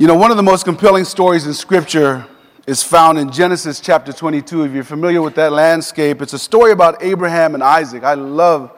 [0.00, 2.24] You know, one of the most compelling stories in Scripture
[2.68, 4.62] is found in Genesis chapter 22.
[4.62, 8.04] If you're familiar with that landscape, it's a story about Abraham and Isaac.
[8.04, 8.70] I love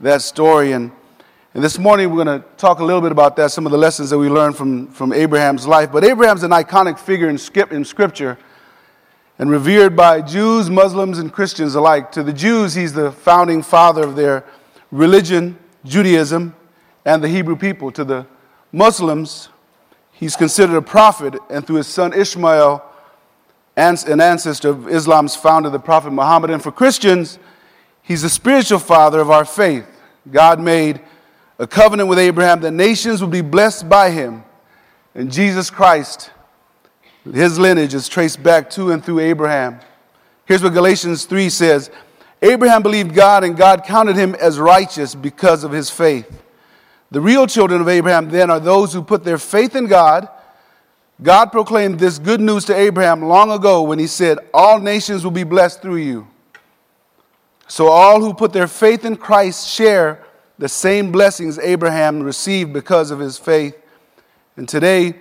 [0.00, 0.72] that story.
[0.72, 0.92] And,
[1.54, 3.78] and this morning we're going to talk a little bit about that, some of the
[3.78, 5.90] lessons that we learned from, from Abraham's life.
[5.90, 7.38] But Abraham's an iconic figure in,
[7.74, 8.36] in Scripture
[9.38, 12.12] and revered by Jews, Muslims, and Christians alike.
[12.12, 14.44] To the Jews, he's the founding father of their
[14.90, 16.54] religion, Judaism,
[17.06, 17.90] and the Hebrew people.
[17.92, 18.26] To the
[18.70, 19.48] Muslims,
[20.18, 22.84] He's considered a prophet, and through his son Ishmael,
[23.76, 26.50] an ancestor of Islam's founder, the Prophet Muhammad.
[26.50, 27.38] And for Christians,
[28.02, 29.86] he's the spiritual father of our faith.
[30.28, 31.00] God made
[31.60, 34.42] a covenant with Abraham that nations would be blessed by him.
[35.14, 36.32] And Jesus Christ,
[37.32, 39.78] his lineage is traced back to and through Abraham.
[40.46, 41.92] Here's what Galatians 3 says
[42.42, 46.42] Abraham believed God, and God counted him as righteous because of his faith.
[47.10, 50.28] The real children of Abraham then are those who put their faith in God.
[51.22, 55.30] God proclaimed this good news to Abraham long ago when he said, All nations will
[55.30, 56.28] be blessed through you.
[57.66, 60.24] So all who put their faith in Christ share
[60.58, 63.76] the same blessings Abraham received because of his faith.
[64.56, 65.14] And today,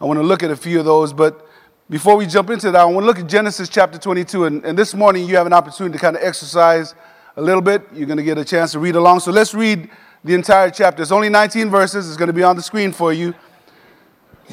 [0.00, 1.46] I want to look at a few of those, but
[1.88, 4.44] before we jump into that, I want to look at Genesis chapter 22.
[4.44, 6.94] And, and this morning, you have an opportunity to kind of exercise
[7.36, 7.82] a little bit.
[7.92, 9.20] You're going to get a chance to read along.
[9.20, 9.90] So let's read
[10.22, 11.02] the entire chapter.
[11.02, 12.08] It's only 19 verses.
[12.08, 13.34] It's going to be on the screen for you.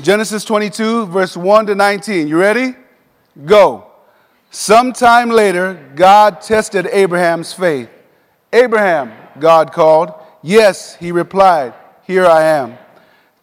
[0.01, 2.27] Genesis 22, verse 1 to 19.
[2.27, 2.75] You ready?
[3.45, 3.91] Go.
[4.49, 7.89] Sometime later, God tested Abraham's faith.
[8.53, 10.13] Abraham, God called.
[10.41, 11.73] Yes, he replied,
[12.05, 12.77] Here I am.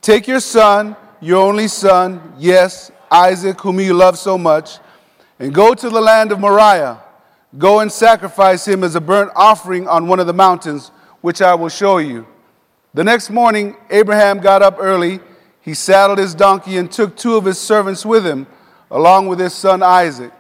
[0.01, 4.79] Take your son, your only son, yes, Isaac, whom you love so much,
[5.39, 7.03] and go to the land of Moriah.
[7.59, 10.91] Go and sacrifice him as a burnt offering on one of the mountains
[11.25, 12.27] which I will show you.
[12.93, 15.21] The next morning, Abraham got up early.
[15.63, 18.47] He saddled his donkey and took two of his servants with him,
[18.91, 20.35] along with his son Isaac.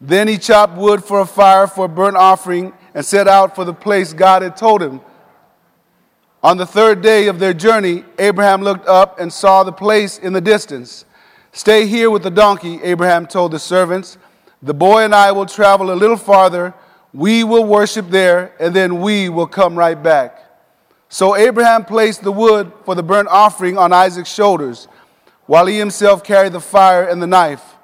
[0.00, 3.64] Then he chopped wood for a fire for a burnt offering and set out for
[3.64, 5.00] the place God had told him.
[6.42, 10.32] On the third day of their journey, Abraham looked up and saw the place in
[10.32, 11.04] the distance.
[11.52, 14.18] Stay here with the donkey, Abraham told the servants.
[14.60, 16.74] The boy and I will travel a little farther
[17.16, 20.38] we will worship there, and then we will come right back.
[21.08, 24.86] So Abraham placed the wood for the burnt offering on Isaac's shoulders,
[25.46, 27.76] while he himself carried the fire and the knife.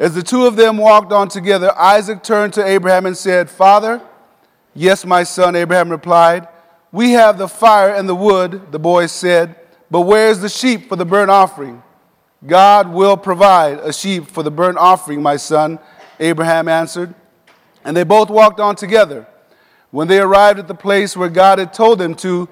[0.00, 4.02] As the two of them walked on together, Isaac turned to Abraham and said, Father,
[4.74, 6.48] yes, my son, Abraham replied.
[6.90, 9.54] We have the fire and the wood, the boy said,
[9.92, 11.84] but where's the sheep for the burnt offering?
[12.44, 15.78] God will provide a sheep for the burnt offering, my son,
[16.18, 17.14] Abraham answered.
[17.84, 19.26] And they both walked on together.
[19.90, 22.48] When they arrived at the place where God had told them to,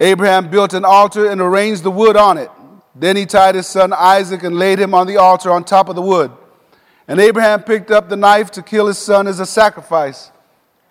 [0.00, 2.50] Abraham built an altar and arranged the wood on it.
[2.94, 5.96] Then he tied his son Isaac and laid him on the altar on top of
[5.96, 6.30] the wood.
[7.06, 10.30] And Abraham picked up the knife to kill his son as a sacrifice.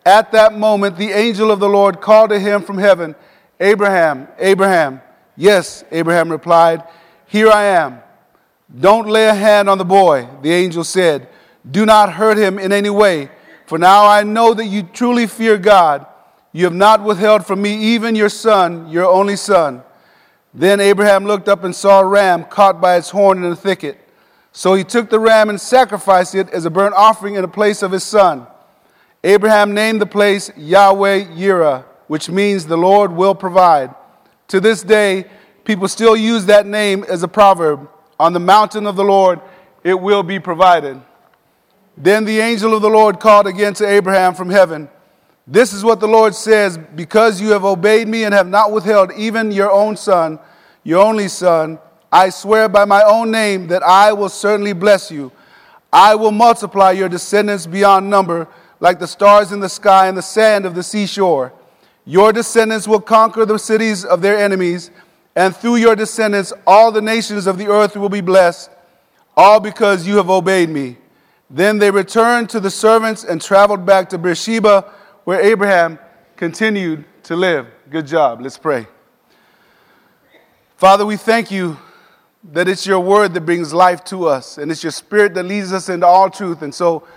[0.06, 3.16] At that moment, the angel of the Lord called to him from heaven,
[3.59, 5.01] Abraham, Abraham.
[5.35, 6.84] Yes, Abraham replied,
[7.25, 8.00] Here I am.
[8.80, 11.30] Don't lay a hand on the boy, the angel said.
[11.69, 13.30] Do not hurt him in any way
[13.74, 16.06] for now I know that you truly fear God.
[16.52, 19.82] You have not withheld from me even your son, your only son.
[20.54, 23.98] Then Abraham looked up and saw a ram caught by its horn in a thicket.
[24.52, 27.82] So he took the ram and sacrificed it as a burnt offering in the place
[27.82, 28.46] of his son.
[29.24, 33.90] Abraham named the place Yahweh Yireh, which means the Lord will provide.
[34.50, 35.26] To this day,
[35.66, 37.90] people still use that name as a proverb.
[38.20, 39.42] On the mountain of the Lord,
[39.84, 41.02] it will be provided.
[41.98, 44.90] Then the angel of the Lord called again to Abraham from heaven.
[45.46, 49.12] This is what the Lord says Because you have obeyed me and have not withheld
[49.14, 50.40] even your own son,
[50.84, 51.80] your only son,
[52.12, 55.31] I swear by my own name that I will certainly bless you.
[55.92, 58.48] I will multiply your descendants beyond number,
[58.80, 61.54] like the stars in the sky and the sand of the seashore.
[62.06, 64.92] Your descendants will conquer the cities of their enemies,
[65.36, 68.69] and through your descendants, all the nations of the earth will be blessed,
[69.36, 70.98] all because you have obeyed me.
[71.54, 74.92] Then they returned to the servants and traveled back to Beersheba,
[75.24, 76.00] where Abraham
[76.36, 77.68] continued to live.
[77.92, 78.42] Good job.
[78.42, 78.88] Let's pray.
[80.78, 81.78] Father, we thank you
[82.52, 85.72] that it's your word that brings life to us, and it's your spirit that leads
[85.72, 86.64] us into all truth.
[86.64, 87.08] And so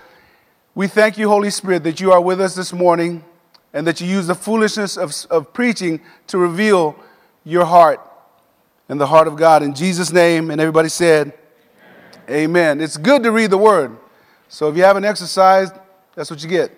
[0.75, 3.25] we thank you, Holy Spirit, that you are with us this morning
[3.73, 6.95] and that you use the foolishness of, of preaching to reveal
[7.43, 7.99] your heart
[8.87, 9.63] and the heart of God.
[9.63, 11.33] In Jesus' name, and everybody said,
[12.29, 12.43] Amen.
[12.43, 12.81] Amen.
[12.81, 13.97] It's good to read the word.
[14.49, 15.73] So if you haven't exercised,
[16.15, 16.71] that's what you get.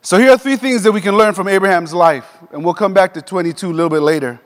[0.00, 2.92] So here are three things that we can learn from Abraham's life, and we'll come
[2.92, 4.40] back to 22 a little bit later.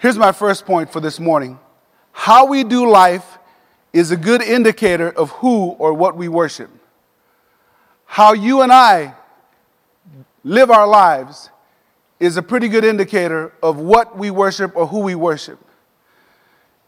[0.00, 1.58] Here's my first point for this morning
[2.12, 3.38] How we do life
[3.92, 6.70] is a good indicator of who or what we worship.
[8.04, 9.14] How you and I
[10.42, 11.50] live our lives
[12.20, 15.63] is a pretty good indicator of what we worship or who we worship.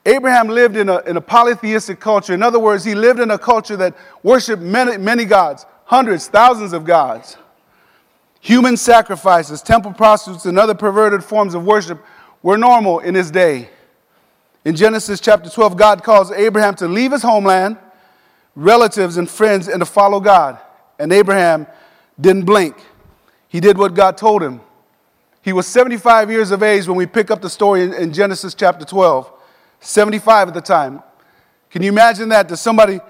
[0.06, 2.32] Abraham lived in a, in a polytheistic culture.
[2.32, 6.72] In other words, he lived in a culture that worshiped many, many gods, hundreds, thousands
[6.72, 7.36] of gods.
[8.40, 12.00] Human sacrifices, temple prostitutes, and other perverted forms of worship
[12.40, 13.68] were normal in his day.
[14.64, 17.76] In Genesis chapter 12, God calls Abraham to leave his homeland,
[18.54, 20.56] relatives, and friends and to follow God.
[21.00, 21.66] And Abraham
[22.20, 22.76] didn't blink.
[23.48, 24.60] He did what God told him.
[25.42, 28.54] He was 75 years of age when we pick up the story in, in Genesis
[28.54, 29.32] chapter 12.
[29.86, 31.02] 75 at the time.
[31.70, 32.48] Can you imagine that?
[32.48, 33.00] That somebody,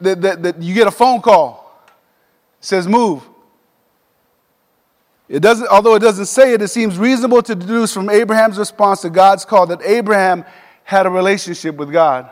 [0.00, 1.86] that, that, that you get a phone call,
[2.60, 3.28] says move.
[5.28, 9.00] It doesn't, although it doesn't say it, it seems reasonable to deduce from Abraham's response
[9.00, 10.44] to God's call that Abraham
[10.84, 12.30] had a relationship with God.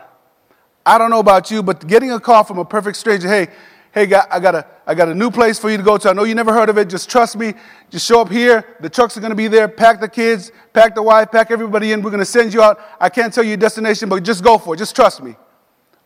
[0.85, 3.47] I don't know about you, but getting a call from a perfect stranger, hey,
[3.93, 6.09] hey, I got, a, I got a new place for you to go to.
[6.09, 6.89] I know you never heard of it.
[6.89, 7.53] Just trust me.
[7.89, 8.77] Just show up here.
[8.79, 9.67] The trucks are going to be there.
[9.67, 12.01] Pack the kids, pack the wife, pack everybody in.
[12.01, 12.79] We're going to send you out.
[12.99, 14.77] I can't tell you your destination, but just go for it.
[14.77, 15.35] Just trust me.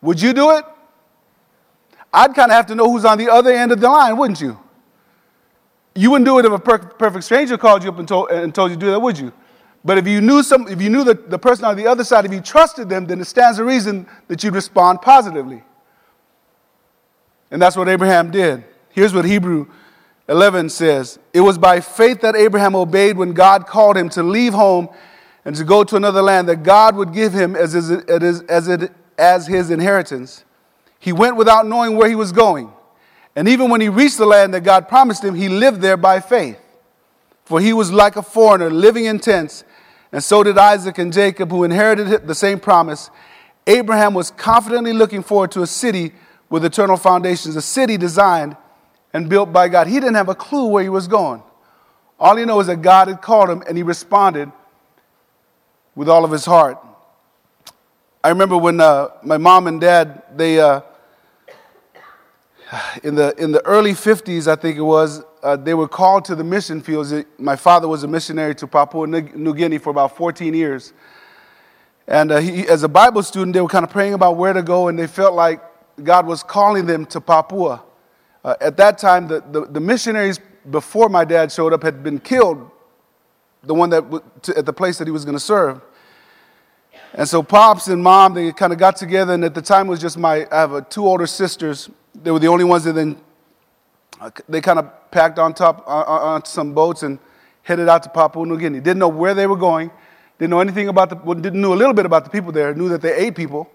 [0.02, 0.64] Would you do it?
[2.12, 4.40] I'd kind of have to know who's on the other end of the line, wouldn't
[4.40, 4.58] you?
[5.94, 8.54] You wouldn't do it if a per- perfect stranger called you up and told, and
[8.54, 9.32] told you to do that, would you?
[9.84, 12.24] But if you knew some, if you knew the, the person on the other side,
[12.24, 15.62] if you trusted them, then it stands to reason that you'd respond positively.
[17.50, 18.64] And that's what Abraham did.
[18.90, 19.66] Here's what Hebrew
[20.28, 24.52] 11 says It was by faith that Abraham obeyed when God called him to leave
[24.52, 24.88] home
[25.44, 29.46] and to go to another land that God would give him as his, as, as
[29.46, 30.44] his inheritance.
[30.98, 32.72] He went without knowing where he was going.
[33.36, 36.20] And even when he reached the land that God promised him, he lived there by
[36.20, 36.58] faith.
[37.44, 39.62] For he was like a foreigner living in tents,
[40.10, 43.10] and so did Isaac and Jacob, who inherited the same promise.
[43.66, 46.12] Abraham was confidently looking forward to a city
[46.48, 48.56] with eternal foundations, a city designed
[49.12, 49.86] and built by God.
[49.86, 51.42] He didn't have a clue where he was going.
[52.18, 54.50] All he knows is that God had called him and he responded
[55.94, 56.78] with all of his heart.
[58.22, 60.80] I remember when uh, my mom and dad, they, uh,
[63.02, 66.34] in, the, in the early 50s, I think it was, uh, they were called to
[66.34, 67.14] the mission fields.
[67.38, 70.92] My father was a missionary to Papua New Guinea for about 14 years.
[72.08, 74.62] And uh, he, as a Bible student, they were kind of praying about where to
[74.62, 75.60] go, and they felt like
[76.02, 77.82] God was calling them to Papua.
[78.44, 80.38] Uh, at that time, the, the, the, missionaries
[80.70, 82.70] before my dad showed up had been killed,
[83.62, 84.04] the one that
[84.42, 85.80] to, at the place that he was going to serve.
[87.14, 89.90] And so pops and mom, they kind of got together, and at the time it
[89.90, 91.88] was just my, I have a, two older sisters.
[92.14, 93.18] They were the only ones that then,
[94.20, 97.18] uh, they kind of packed on top, uh, onto some boats and
[97.62, 98.80] headed out to Papua New Guinea.
[98.80, 99.90] Didn't know where they were going,
[100.38, 102.74] didn't know anything about the, well, didn't know a little bit about the people there,
[102.74, 103.70] knew that they ate people.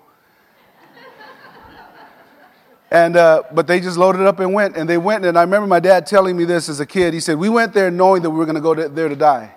[2.91, 4.75] And, uh, but they just loaded up and went.
[4.75, 7.13] And they went, and I remember my dad telling me this as a kid.
[7.13, 9.55] He said, We went there knowing that we were going to go there to die.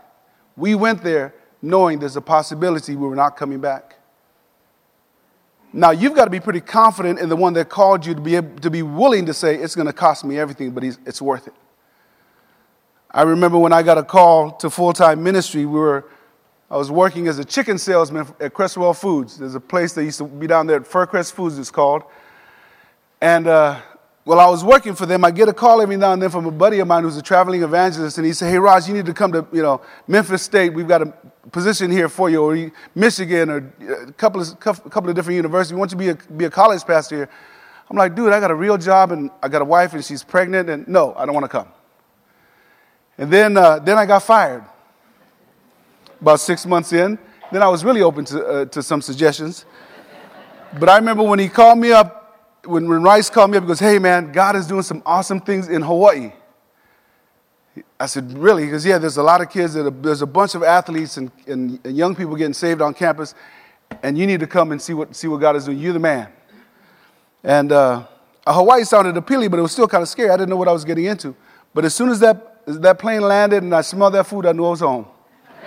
[0.57, 3.97] We went there knowing there's a possibility we were not coming back.
[5.73, 8.37] Now, you've got to be pretty confident in the one that called you to be,
[8.37, 11.49] able, to be willing to say, It's going to cost me everything, but it's worth
[11.49, 11.55] it.
[13.11, 16.07] I remember when I got a call to full time ministry, we were,
[16.71, 19.39] I was working as a chicken salesman at Crestwell Foods.
[19.39, 22.05] There's a place that used to be down there at Fircrest Foods, it's called.
[23.25, 23.81] And uh,
[24.25, 26.45] while I was working for them, I get a call every now and then from
[26.45, 29.07] a buddy of mine who's a traveling evangelist, and he said, "Hey, Raj, you need
[29.07, 30.75] to come to you know Memphis State.
[30.75, 31.07] We've got a
[31.51, 35.73] position here for you, or Michigan, or a couple of a couple of different universities.
[35.73, 37.31] We want you to be a, be a college pastor here."
[37.89, 40.23] I'm like, "Dude, I got a real job, and I got a wife, and she's
[40.23, 41.69] pregnant, and no, I don't want to come."
[43.17, 44.67] And then uh, then I got fired.
[46.21, 47.19] About six months in,
[47.51, 49.65] then I was really open to uh, to some suggestions.
[50.79, 52.21] But I remember when he called me up
[52.67, 55.41] when, when Rice called me up, he goes, Hey, man, God is doing some awesome
[55.41, 56.33] things in Hawaii.
[57.99, 58.65] I said, Really?
[58.65, 61.17] He goes, Yeah, there's a lot of kids, that are, there's a bunch of athletes
[61.17, 63.35] and, and, and, young people getting saved on campus,
[64.03, 65.79] and you need to come and see what, see what God is doing.
[65.79, 66.29] You're the man.
[67.43, 68.07] And uh,
[68.47, 70.31] Hawaii sounded appealing, but it was still kind of scary.
[70.31, 71.35] I didn't know what I was getting into.
[71.73, 74.53] But as soon as that, as that plane landed and I smelled that food, I
[74.53, 75.07] knew I was home.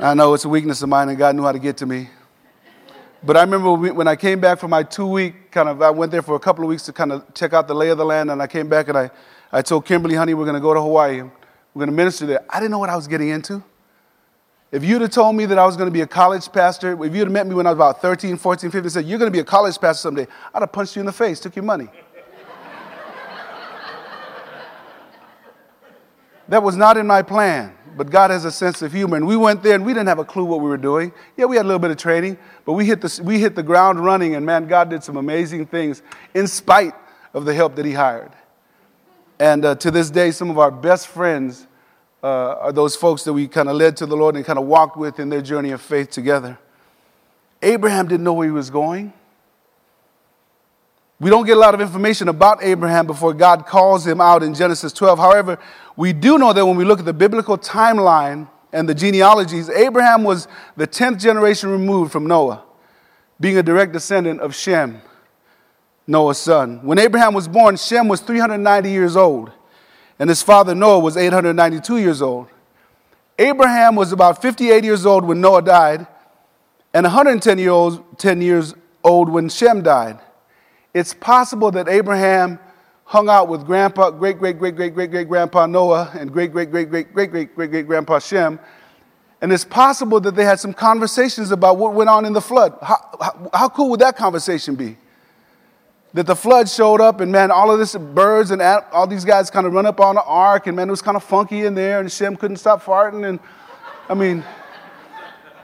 [0.00, 2.08] I know it's a weakness of mine, and God knew how to get to me.
[3.22, 6.10] But I remember when I came back from my two week kind of, I went
[6.10, 8.04] there for a couple of weeks to kind of check out the lay of the
[8.04, 9.10] land, and I came back and I,
[9.52, 11.20] I told Kimberly, honey, we're going to go to Hawaii.
[11.20, 11.30] We're
[11.74, 12.40] going to minister there.
[12.48, 13.62] I didn't know what I was getting into.
[14.72, 17.14] If you'd have told me that I was going to be a college pastor, if
[17.14, 19.36] you'd have met me when I was about 13, 14, 15, said, You're going to
[19.36, 21.88] be a college pastor someday, I'd have punched you in the face, took your money.
[26.48, 27.74] that was not in my plan.
[27.96, 29.16] But God has a sense of humor.
[29.16, 31.12] And we went there and we didn't have a clue what we were doing.
[31.36, 33.62] Yeah, we had a little bit of training, but we hit the, we hit the
[33.62, 36.02] ground running, and man, God did some amazing things
[36.34, 36.94] in spite
[37.34, 38.32] of the help that He hired.
[39.38, 41.66] And uh, to this day, some of our best friends
[42.22, 44.66] uh, are those folks that we kind of led to the Lord and kind of
[44.66, 46.58] walked with in their journey of faith together.
[47.62, 49.12] Abraham didn't know where he was going.
[51.20, 54.54] We don't get a lot of information about Abraham before God calls him out in
[54.54, 55.18] Genesis 12.
[55.18, 55.58] However,
[55.94, 60.24] we do know that when we look at the biblical timeline and the genealogies, Abraham
[60.24, 60.48] was
[60.78, 62.64] the 10th generation removed from Noah,
[63.38, 65.02] being a direct descendant of Shem,
[66.06, 66.80] Noah's son.
[66.82, 69.52] When Abraham was born, Shem was 390 years old,
[70.18, 72.48] and his father Noah was 892 years old.
[73.38, 76.06] Abraham was about 58 years old when Noah died,
[76.94, 78.74] and 110 years old, 10 years
[79.04, 80.18] old when Shem died.
[80.92, 82.58] It's possible that Abraham
[83.04, 86.70] hung out with grandpa, great, great, great, great, great, great grandpa Noah and great, great,
[86.70, 88.58] great, great, great, great, great, great grandpa Shem.
[89.40, 92.76] And it's possible that they had some conversations about what went on in the flood.
[92.82, 94.96] How, how, cool would that conversation be?
[96.12, 99.50] That the flood showed up and man, all of this birds and all these guys
[99.50, 101.74] kind of run up on the ark and man, it was kind of funky in
[101.74, 103.28] there and Shem couldn't stop farting.
[103.28, 103.40] And
[104.08, 104.44] I mean,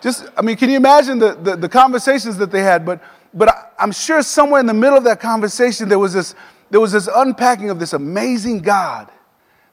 [0.00, 2.86] just, I mean, can you imagine the, the, the conversations that they had?
[2.86, 3.02] But
[3.36, 6.34] but I, I'm sure somewhere in the middle of that conversation, there was this,
[6.70, 9.12] there was this unpacking of this amazing God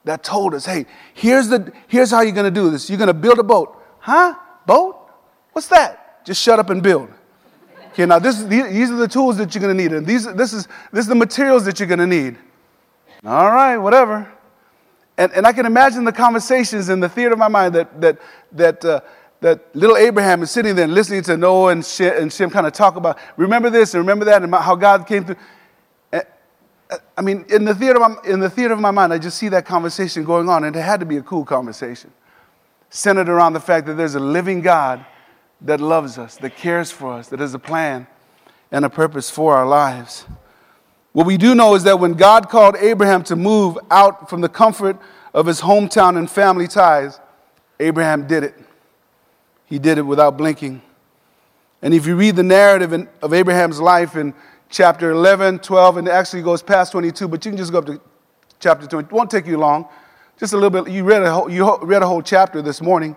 [0.03, 2.89] that told us, hey, here's, the, here's how you're going to do this.
[2.89, 3.81] You're going to build a boat.
[3.99, 4.35] Huh?
[4.65, 5.09] Boat?
[5.53, 6.25] What's that?
[6.25, 7.09] Just shut up and build.
[7.91, 10.51] Okay, now this, these are the tools that you're going to need, and these, this,
[10.51, 12.37] is, this is the materials that you're going to need.
[13.23, 14.29] All right, whatever.
[15.17, 18.19] And, and I can imagine the conversations in the theater of my mind that, that,
[18.53, 19.01] that uh,
[19.43, 22.71] that little Abraham is sitting there listening to Noah and Shem, and Shem kind of
[22.71, 25.35] talk about, remember this and remember that, and how God came through.
[26.13, 26.21] Eh,
[26.89, 29.17] eh, I mean, in the, theater of my, in the theater of my mind, I
[29.17, 32.13] just see that conversation going on, and it had to be a cool conversation,
[32.89, 35.05] centered around the fact that there's a living God
[35.59, 38.07] that loves us, that cares for us, that has a plan
[38.71, 40.25] and a purpose for our lives.
[41.11, 44.49] What we do know is that when God called Abraham to move out from the
[44.49, 44.97] comfort
[45.33, 47.19] of his hometown and family ties,
[47.81, 48.55] Abraham did it.
[49.73, 50.83] He did it without blinking.
[51.81, 54.35] And if you read the narrative in, of Abraham's life in
[54.69, 57.87] chapter 11, 12, and it actually goes past 22, but you can just go up
[57.87, 57.99] to
[58.59, 59.07] chapter 20.
[59.07, 59.87] It won't take you long.
[60.37, 60.93] Just a little bit.
[60.93, 63.15] You read a whole, you read a whole chapter this morning.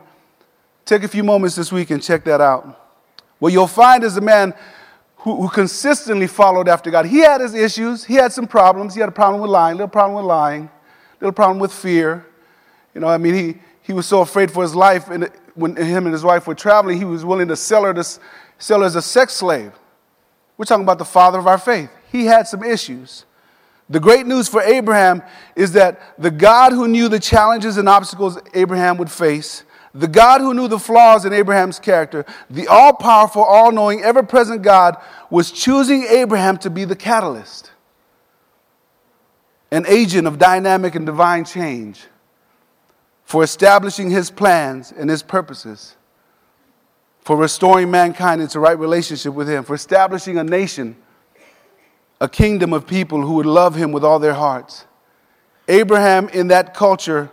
[0.87, 2.95] Take a few moments this week and check that out.
[3.39, 4.55] What you'll find is a man
[5.17, 7.05] who, who consistently followed after God.
[7.05, 8.03] He had his issues.
[8.03, 8.95] He had some problems.
[8.95, 10.71] He had a problem with lying, a little problem with lying,
[11.21, 12.25] little problem with fear.
[12.95, 16.07] You know, I mean, he, he was so afraid for his life, and when him
[16.07, 18.05] and his wife were traveling, he was willing to sell her, to,
[18.59, 19.73] sell her as a sex slave.
[20.57, 21.91] We're talking about the father of our faith.
[22.11, 23.25] He had some issues.
[23.89, 25.23] The great news for Abraham
[25.55, 30.41] is that the God who knew the challenges and obstacles Abraham would face, the God
[30.41, 34.97] who knew the flaws in Abraham's character, the all powerful, all knowing, ever present God
[35.31, 37.71] was choosing Abraham to be the catalyst,
[39.71, 42.07] an agent of dynamic and divine change
[43.27, 45.97] for establishing his plans and his purposes,
[47.21, 50.97] for restoring mankind into right relationship with him, for establishing a nation,
[52.21, 54.87] a kingdom of people who would love him with all their hearts.
[55.67, 57.29] Abraham, in that culture,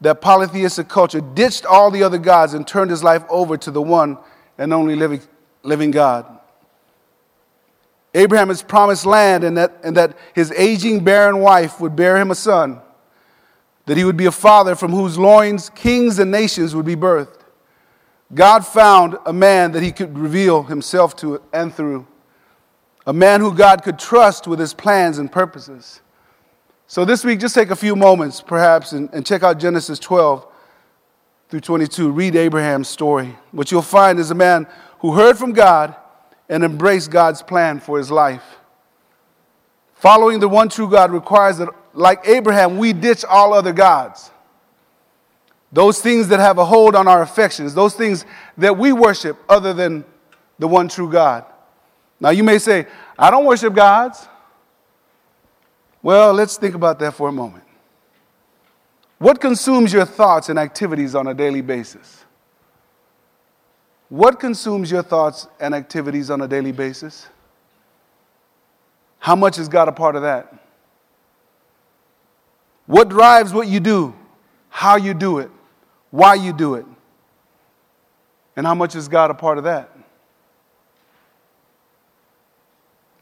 [0.00, 3.80] that polytheistic culture, ditched all the other gods and turned his life over to the
[3.80, 4.18] one
[4.58, 5.22] and only living,
[5.62, 6.26] living God.
[8.12, 12.32] Abraham has promised land and that, and that his aging barren wife would bear him
[12.32, 12.80] a son
[13.86, 17.40] that he would be a father from whose loins kings and nations would be birthed.
[18.34, 22.06] God found a man that he could reveal himself to and through,
[23.06, 26.00] a man who God could trust with his plans and purposes.
[26.86, 30.46] So this week, just take a few moments, perhaps, and, and check out Genesis 12
[31.48, 32.10] through 22.
[32.10, 33.36] Read Abraham's story.
[33.50, 34.66] What you'll find is a man
[35.00, 35.96] who heard from God
[36.48, 38.44] and embraced God's plan for his life.
[39.94, 44.30] Following the one true God requires that like Abraham, we ditch all other gods.
[45.72, 48.26] Those things that have a hold on our affections, those things
[48.58, 50.04] that we worship other than
[50.58, 51.44] the one true God.
[52.20, 52.86] Now, you may say,
[53.18, 54.28] I don't worship gods.
[56.02, 57.64] Well, let's think about that for a moment.
[59.18, 62.24] What consumes your thoughts and activities on a daily basis?
[64.08, 67.28] What consumes your thoughts and activities on a daily basis?
[69.20, 70.52] How much is God a part of that?
[72.92, 74.14] What drives what you do,
[74.68, 75.50] how you do it,
[76.10, 76.84] why you do it,
[78.54, 79.96] and how much is God a part of that?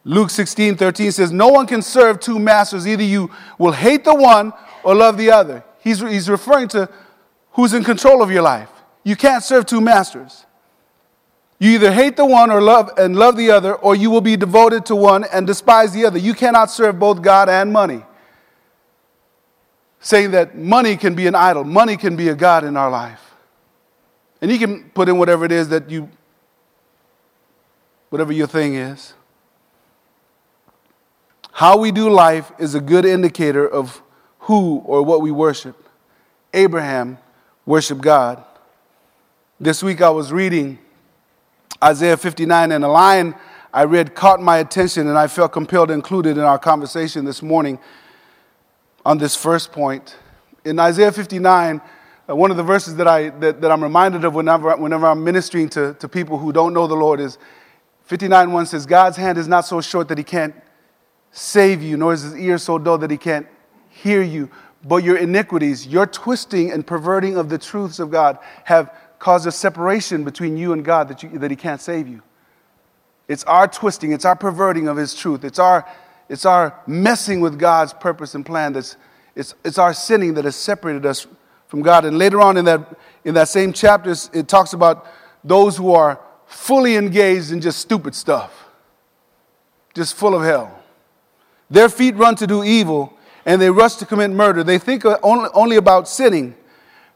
[0.03, 2.85] Luke 16, 13 says, No one can serve two masters.
[2.85, 5.63] Either you will hate the one or love the other.
[5.79, 6.89] He's, he's referring to
[7.53, 8.71] who's in control of your life.
[9.05, 10.47] You can't serve two masters.
[11.61, 14.37] You either hate the one or love and love the other, or you will be
[14.37, 16.19] devoted to one and despise the other.
[16.19, 18.03] You cannot serve both God and money.
[20.01, 23.21] Saying that money can be an idol, money can be a God in our life.
[24.41, 26.09] And you can put in whatever it is that you,
[28.09, 29.13] whatever your thing is.
[31.53, 34.01] How we do life is a good indicator of
[34.41, 35.89] who or what we worship.
[36.55, 37.19] Abraham
[37.67, 38.43] worshiped God.
[39.61, 40.79] This week I was reading
[41.85, 43.35] Isaiah 59, and a line
[43.73, 47.27] I read caught my attention, and I felt compelled to include it in our conversation
[47.27, 47.79] this morning
[49.05, 50.17] on this first point.
[50.65, 51.81] In Isaiah 59,
[52.29, 55.25] uh, one of the verses that, I, that, that I'm reminded of whenever, whenever I'm
[55.25, 57.39] ministering to, to people who don't know the Lord is
[58.05, 60.55] 59 1 says, God's hand is not so short that he can't
[61.31, 63.47] save you, nor is his ear so dull that he can't
[63.89, 64.51] hear you.
[64.85, 69.53] But your iniquities, your twisting and perverting of the truths of God have caused a
[69.53, 72.23] separation between you and God that, you, that he can't save you.
[73.29, 75.87] It's our twisting, it's our perverting of his truth, it's our,
[76.31, 78.97] it's our messing with God's purpose and plan that's
[79.35, 81.27] it's, it's our sinning that has separated us
[81.69, 82.05] from God.
[82.05, 85.07] And later on in that, in that same chapter, it talks about
[85.45, 88.69] those who are fully engaged in just stupid stuff,
[89.95, 90.83] just full of hell.
[91.71, 94.65] Their feet run to do evil, and they rush to commit murder.
[94.65, 96.57] They think only, only about sinning.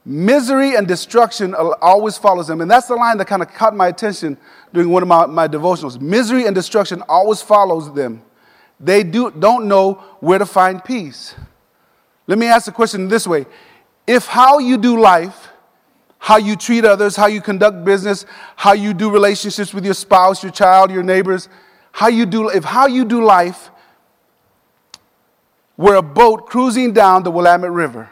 [0.04, 2.61] Misery and destruction always follows them.
[2.61, 4.37] And that's the line that kind of caught my attention
[4.73, 6.00] during one of my, my devotionals.
[6.00, 8.23] Misery and destruction always follows them.
[8.81, 11.35] They do, don't know where to find peace.
[12.26, 13.47] Let me ask the question this way
[14.07, 15.49] If how you do life,
[16.19, 18.25] how you treat others, how you conduct business,
[18.57, 21.49] how you do relationships with your spouse, your child, your neighbors,
[21.93, 23.71] how you do, if how you do life
[25.76, 28.09] were a boat cruising down the Willamette River,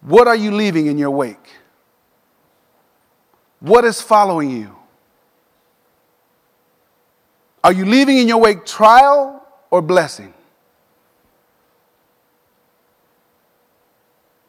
[0.00, 1.48] what are you leaving in your wake?
[3.60, 4.76] What is following you?
[7.64, 10.34] Are you leaving in your wake trial or blessing?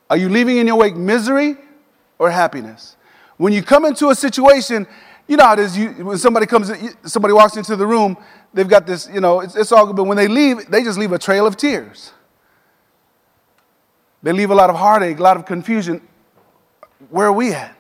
[0.10, 1.56] Are you leaving in your wake misery
[2.20, 2.98] or happiness?
[3.38, 4.86] When you come into a situation,
[5.30, 5.78] you know how it is.
[5.78, 6.70] You, when somebody comes,
[7.04, 8.18] somebody walks into the room,
[8.54, 9.96] they've got this, you know, it's, it's all good.
[9.96, 12.12] But when they leave, they just leave a trail of tears.
[14.24, 16.02] They leave a lot of heartache, a lot of confusion.
[17.10, 17.78] Where are we at?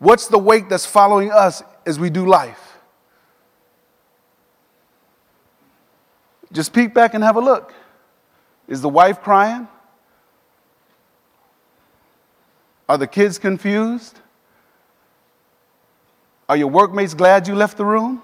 [0.00, 2.69] What's the wake that's following us as we do life?
[6.52, 7.72] Just peek back and have a look.
[8.66, 9.68] Is the wife crying?
[12.88, 14.18] Are the kids confused?
[16.48, 18.22] Are your workmates glad you left the room?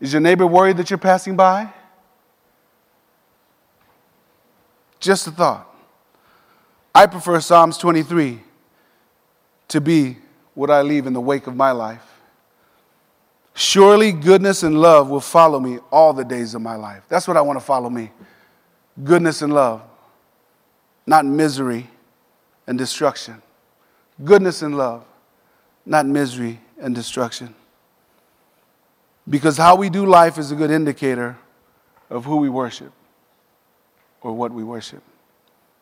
[0.00, 1.72] Is your neighbor worried that you're passing by?
[5.00, 5.66] Just a thought.
[6.94, 8.40] I prefer Psalms 23
[9.68, 10.16] to be
[10.54, 12.17] what I leave in the wake of my life.
[13.58, 17.02] Surely goodness and love will follow me all the days of my life.
[17.08, 18.12] That's what I want to follow me
[19.02, 19.82] goodness and love,
[21.08, 21.88] not misery
[22.68, 23.42] and destruction.
[24.22, 25.04] Goodness and love,
[25.84, 27.52] not misery and destruction.
[29.28, 31.36] Because how we do life is a good indicator
[32.10, 32.92] of who we worship
[34.20, 35.02] or what we worship.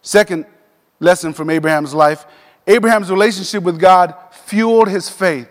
[0.00, 0.46] Second
[0.98, 2.24] lesson from Abraham's life
[2.66, 5.50] Abraham's relationship with God fueled his faith.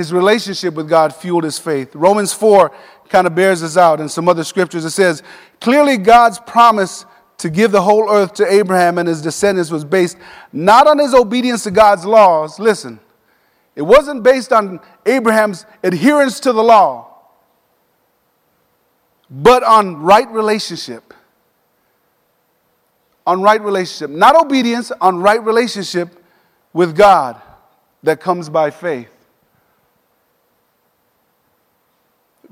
[0.00, 1.94] His relationship with God fueled his faith.
[1.94, 2.72] Romans 4
[3.10, 5.22] kind of bears this out, and some other scriptures it says,
[5.60, 7.04] Clearly, God's promise
[7.36, 10.16] to give the whole earth to Abraham and his descendants was based
[10.54, 12.58] not on his obedience to God's laws.
[12.58, 12.98] Listen,
[13.76, 17.14] it wasn't based on Abraham's adherence to the law,
[19.28, 21.12] but on right relationship.
[23.26, 24.08] On right relationship.
[24.08, 26.24] Not obedience, on right relationship
[26.72, 27.38] with God
[28.02, 29.19] that comes by faith.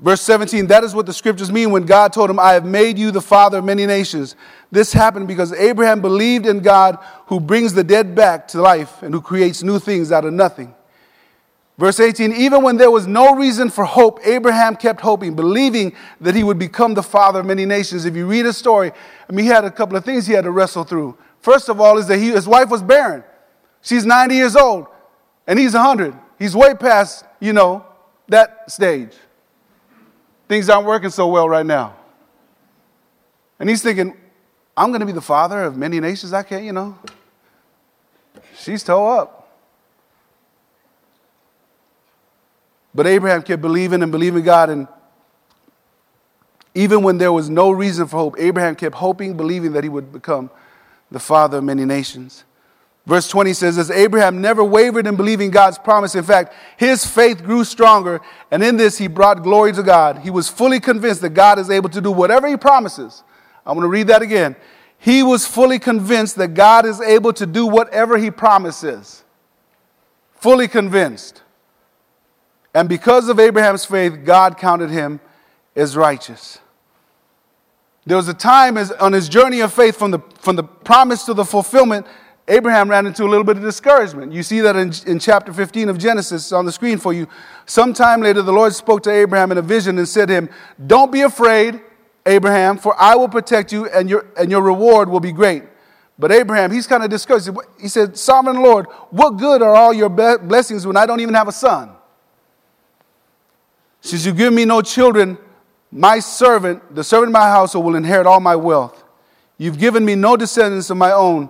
[0.01, 2.97] Verse 17, that is what the scriptures mean when God told him, I have made
[2.97, 4.37] you the father of many nations.
[4.71, 9.13] This happened because Abraham believed in God who brings the dead back to life and
[9.13, 10.73] who creates new things out of nothing.
[11.77, 16.35] Verse 18, even when there was no reason for hope, Abraham kept hoping, believing that
[16.35, 18.05] he would become the father of many nations.
[18.05, 18.91] If you read his story,
[19.29, 21.17] I mean, he had a couple of things he had to wrestle through.
[21.41, 23.23] First of all, is that he, his wife was barren.
[23.81, 24.87] She's 90 years old,
[25.47, 26.13] and he's 100.
[26.37, 27.85] He's way past, you know,
[28.27, 29.13] that stage.
[30.49, 31.95] Things aren't working so well right now.
[33.59, 34.17] And he's thinking,
[34.75, 36.33] I'm going to be the father of many nations.
[36.33, 36.97] I can't, you know.
[38.57, 39.47] She's toe up.
[42.95, 44.71] But Abraham kept believing and believing God.
[44.71, 44.87] And
[46.73, 50.11] even when there was no reason for hope, Abraham kept hoping, believing that he would
[50.11, 50.49] become
[51.11, 52.43] the father of many nations.
[53.09, 56.13] Verse 20 says, As Abraham never wavered in believing God's promise.
[56.13, 60.19] In fact, his faith grew stronger, and in this he brought glory to God.
[60.19, 63.23] He was fully convinced that God is able to do whatever he promises.
[63.65, 64.55] I'm going to read that again.
[64.99, 69.23] He was fully convinced that God is able to do whatever he promises.
[70.35, 71.41] Fully convinced.
[72.75, 75.19] And because of Abraham's faith, God counted him
[75.75, 76.59] as righteous.
[78.05, 81.25] There was a time as, on his journey of faith from the, from the promise
[81.25, 82.05] to the fulfillment,
[82.49, 84.33] Abraham ran into a little bit of discouragement.
[84.33, 87.27] You see that in, in chapter 15 of Genesis on the screen for you.
[87.67, 90.49] Sometime later, the Lord spoke to Abraham in a vision and said to him,
[90.87, 91.79] Don't be afraid,
[92.25, 95.63] Abraham, for I will protect you and your, and your reward will be great.
[96.17, 97.49] But Abraham, he's kind of discouraged.
[97.79, 101.47] He said, Sovereign Lord, what good are all your blessings when I don't even have
[101.47, 101.91] a son?
[104.01, 105.37] Since you give me no children,
[105.91, 109.03] my servant, the servant of my household, will inherit all my wealth.
[109.59, 111.49] You've given me no descendants of my own,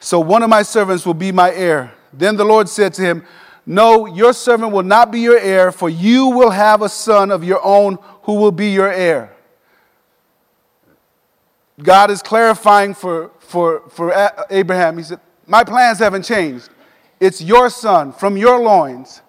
[0.00, 1.92] so one of my servants will be my heir.
[2.12, 3.24] Then the Lord said to him,
[3.66, 7.42] No, your servant will not be your heir, for you will have a son of
[7.42, 9.34] your own who will be your heir.
[11.82, 14.12] God is clarifying for, for, for
[14.50, 14.98] Abraham.
[14.98, 16.70] He said, My plans haven't changed.
[17.20, 19.22] It's your son from your loins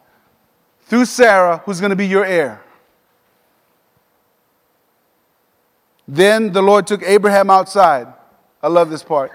[0.84, 2.62] through Sarah who's going to be your heir.
[6.08, 8.08] Then the Lord took Abraham outside.
[8.64, 9.32] I love this part.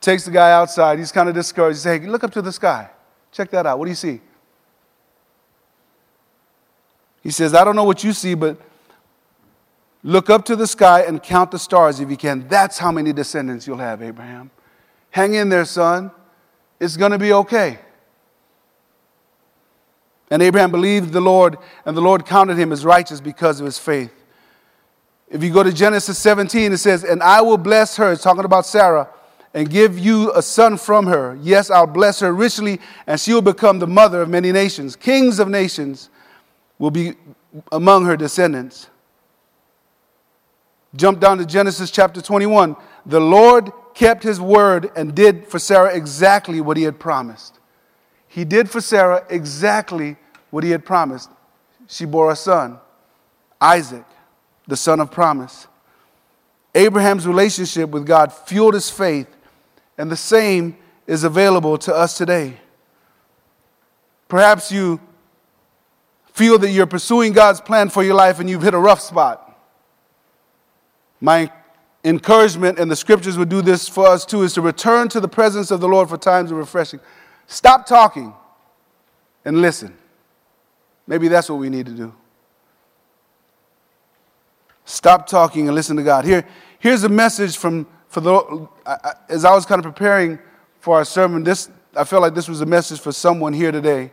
[0.00, 0.98] Takes the guy outside.
[0.98, 1.78] He's kind of discouraged.
[1.78, 2.90] He says, Hey, look up to the sky.
[3.32, 3.78] Check that out.
[3.78, 4.20] What do you see?
[7.22, 8.56] He says, I don't know what you see, but
[10.04, 12.46] look up to the sky and count the stars if you can.
[12.46, 14.50] That's how many descendants you'll have, Abraham.
[15.10, 16.12] Hang in there, son.
[16.78, 17.78] It's going to be okay.
[20.30, 23.78] And Abraham believed the Lord, and the Lord counted him as righteous because of his
[23.78, 24.12] faith.
[25.28, 28.44] If you go to Genesis 17, it says, And I will bless her, it's talking
[28.44, 29.08] about Sarah,
[29.56, 31.38] and give you a son from her.
[31.40, 34.94] Yes, I'll bless her richly, and she will become the mother of many nations.
[34.94, 36.10] Kings of nations
[36.78, 37.14] will be
[37.72, 38.90] among her descendants.
[40.94, 42.76] Jump down to Genesis chapter 21.
[43.06, 47.58] The Lord kept his word and did for Sarah exactly what he had promised.
[48.28, 50.18] He did for Sarah exactly
[50.50, 51.30] what he had promised.
[51.86, 52.78] She bore a son,
[53.58, 54.04] Isaac,
[54.66, 55.66] the son of promise.
[56.74, 59.28] Abraham's relationship with God fueled his faith,
[59.98, 62.58] and the same is available to us today.
[64.28, 65.00] Perhaps you
[66.32, 69.42] feel that you're pursuing God's plan for your life and you've hit a rough spot.
[71.20, 71.50] My
[72.04, 75.28] encouragement, and the scriptures would do this for us too, is to return to the
[75.28, 77.00] presence of the Lord for times of refreshing.
[77.46, 78.34] Stop talking
[79.44, 79.96] and listen.
[81.06, 82.14] Maybe that's what we need to do.
[84.84, 86.24] Stop talking and listen to God.
[86.24, 86.46] Here,
[86.78, 88.66] here's a message from for the
[89.28, 90.38] as I was kind of preparing
[90.80, 91.44] for our sermon.
[91.44, 94.10] This I felt like this was a message for someone here today.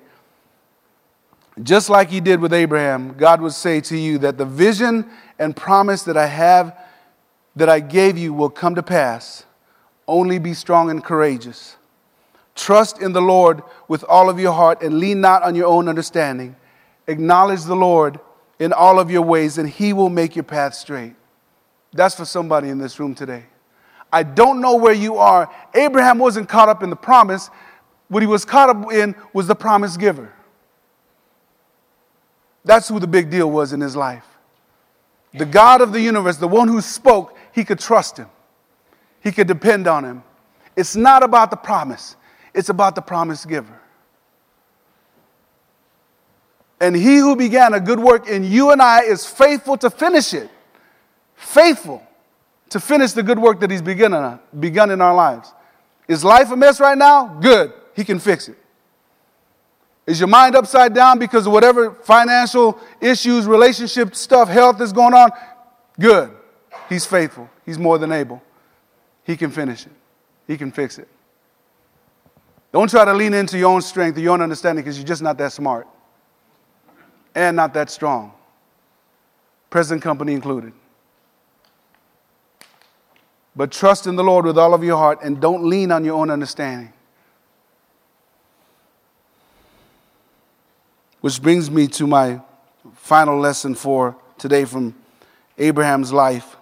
[1.61, 5.55] Just like He did with Abraham, God would say to you that the vision and
[5.55, 6.77] promise that I have,
[7.55, 9.45] that I gave you, will come to pass.
[10.05, 11.77] Only be strong and courageous.
[12.55, 15.87] Trust in the Lord with all of your heart and lean not on your own
[15.87, 16.57] understanding.
[17.07, 18.19] Acknowledge the Lord
[18.59, 21.15] in all of your ways, and He will make your path straight.
[21.93, 23.45] That's for somebody in this room today.
[24.13, 25.51] I don't know where you are.
[25.73, 27.49] Abraham wasn't caught up in the promise.
[28.09, 30.31] What he was caught up in was the promise giver.
[32.63, 34.25] That's who the big deal was in his life.
[35.33, 38.29] The God of the universe, the one who spoke, he could trust him,
[39.19, 40.23] he could depend on him.
[40.75, 42.15] It's not about the promise,
[42.53, 43.79] it's about the promise giver.
[46.79, 50.35] And he who began a good work in you and I is faithful to finish
[50.35, 50.51] it.
[51.33, 52.05] Faithful
[52.73, 55.53] to finish the good work that he's begun, uh, begun in our lives.
[56.07, 57.27] Is life a mess right now?
[57.27, 57.71] Good.
[57.95, 58.57] He can fix it.
[60.07, 65.13] Is your mind upside down because of whatever financial issues, relationship stuff, health is going
[65.13, 65.29] on?
[65.99, 66.31] Good.
[66.89, 67.47] He's faithful.
[67.63, 68.41] He's more than able.
[69.23, 69.93] He can finish it.
[70.47, 71.07] He can fix it.
[72.71, 75.21] Don't try to lean into your own strength or your own understanding because you're just
[75.21, 75.87] not that smart
[77.35, 78.33] and not that strong.
[79.69, 80.73] Present company included.
[83.55, 86.15] But trust in the Lord with all of your heart and don't lean on your
[86.15, 86.91] own understanding.
[91.21, 92.41] Which brings me to my
[92.95, 94.95] final lesson for today from
[95.57, 96.57] Abraham's life.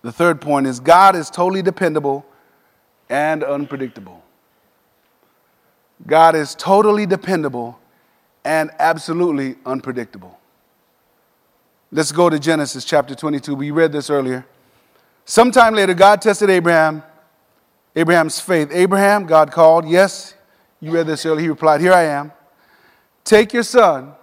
[0.00, 2.26] The third point is God is totally dependable
[3.08, 4.22] and unpredictable.
[6.06, 7.78] God is totally dependable
[8.44, 10.38] and absolutely unpredictable.
[11.92, 13.54] Let's go to Genesis chapter 22.
[13.54, 14.46] We read this earlier.
[15.24, 17.02] Sometime later, God tested Abraham
[17.94, 18.70] Abraham's faith.
[18.72, 19.86] Abraham, God called.
[19.86, 20.34] Yes,
[20.80, 21.42] you read this earlier.
[21.42, 22.32] He replied, Here I am.
[23.24, 24.14] Take your son,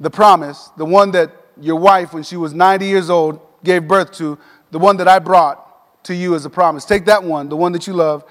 [0.00, 4.12] the promise, the one that your wife, when she was 90 years old, gave birth
[4.12, 4.38] to,
[4.70, 6.84] the one that I brought to you as a promise.
[6.84, 8.24] Take that one, the one that you love,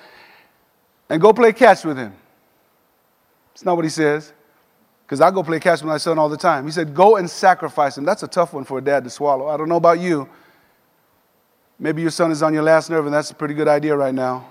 [1.09, 2.13] and go play catch with him.
[3.53, 4.33] It's not what he says,
[5.05, 6.65] because I go play catch with my son all the time.
[6.65, 8.05] He said, Go and sacrifice him.
[8.05, 9.47] That's a tough one for a dad to swallow.
[9.47, 10.29] I don't know about you.
[11.79, 14.13] Maybe your son is on your last nerve, and that's a pretty good idea right
[14.13, 14.49] now.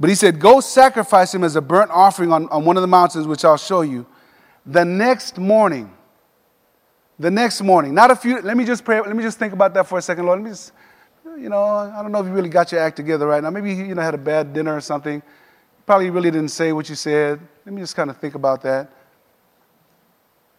[0.00, 2.88] but he said, Go sacrifice him as a burnt offering on, on one of the
[2.88, 4.04] mountains, which I'll show you.
[4.66, 5.92] The next morning,
[7.18, 9.74] the next morning, not a few, let me just pray, let me just think about
[9.74, 10.40] that for a second, Lord.
[10.40, 10.72] Let me just,
[11.38, 13.50] you know, I don't know if you really got your act together right now.
[13.50, 15.22] Maybe you know, had a bad dinner or something.
[15.86, 17.40] Probably really didn't say what you said.
[17.64, 18.90] Let me just kind of think about that.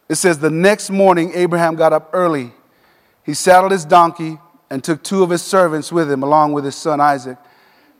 [0.07, 2.53] It says, The next morning, Abraham got up early
[3.23, 6.75] he saddled his donkey and took two of his servants with him, along with his
[6.75, 7.37] son Isaac.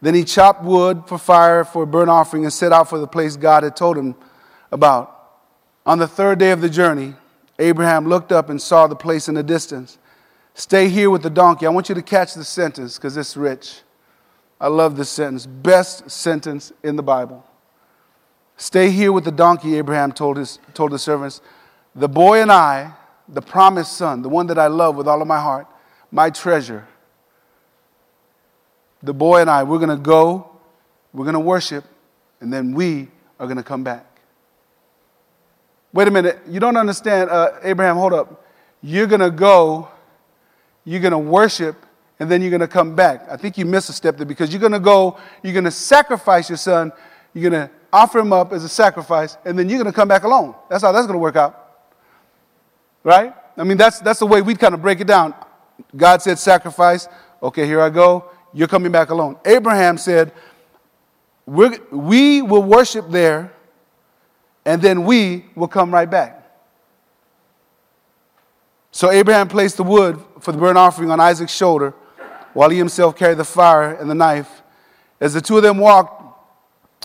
[0.02, 3.08] Then he chopped wood for fire for a burnt offering and set out for the
[3.08, 4.16] place God had told him
[4.72, 5.18] about.
[5.86, 7.14] On the third day of the journey,
[7.60, 10.00] Abraham looked up and saw the place in the distance.
[10.54, 11.66] Stay here with the donkey.
[11.66, 13.82] I want you to catch the sentence because it's rich.
[14.60, 15.46] I love this sentence.
[15.46, 17.46] Best sentence in the Bible.
[18.58, 21.42] Stay here with the donkey, Abraham told, his, told the servants.
[21.96, 22.94] The boy and I
[23.28, 25.68] the promised son, the one that I love with all of my heart,
[26.12, 26.88] my treasure.
[29.04, 30.50] The boy and I, we're going to go,
[31.14, 31.86] we're going to worship,
[32.40, 33.08] and then we
[33.40, 34.06] are going to come back.
[35.94, 38.46] Wait a minute, you don't understand, uh, Abraham, hold up.
[38.82, 39.90] You're going to go,
[40.86, 41.76] you're going to worship,
[42.20, 43.28] and then you're going to come back.
[43.30, 45.72] I think you missed a step there because you're going to go, you're going to
[45.72, 46.92] sacrifice your son,
[47.34, 50.08] you're going to offer him up as a sacrifice, and then you're going to come
[50.08, 50.56] back alone.
[50.70, 51.61] That's how that's going to work out.
[53.04, 53.34] Right?
[53.58, 55.34] I mean, that's, that's the way we kind of break it down.
[55.96, 57.08] God said, sacrifice.
[57.42, 58.30] Okay, here I go.
[58.54, 59.38] You're coming back alone.
[59.46, 60.32] Abraham said,
[61.46, 63.54] We're, we will worship there,
[64.66, 66.38] and then we will come right back.
[68.92, 71.94] So Abraham placed the wood for the burnt offering on Isaac's shoulder,
[72.54, 74.62] while he himself carried the fire and the knife.
[75.20, 76.22] As the two of them walked,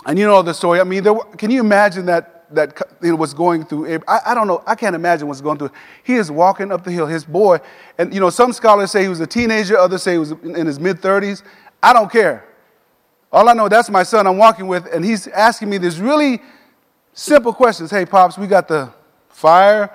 [0.05, 0.79] and you know the story.
[0.79, 1.05] I mean,
[1.37, 4.01] can you imagine that that know, was going through.
[4.07, 4.63] I, I don't know.
[4.65, 5.71] I can't imagine what's going through.
[6.03, 7.07] He is walking up the hill.
[7.07, 7.59] His boy,
[7.97, 9.77] and you know, some scholars say he was a teenager.
[9.77, 11.43] Others say he was in his mid 30s.
[11.81, 12.45] I don't care.
[13.31, 16.41] All I know, that's my son I'm walking with, and he's asking me these really
[17.13, 17.91] simple questions.
[17.91, 18.93] Hey, pops, we got the
[19.29, 19.91] fire,